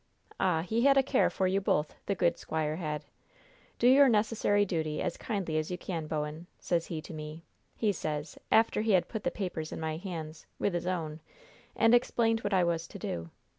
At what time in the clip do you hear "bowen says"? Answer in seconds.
6.07-6.87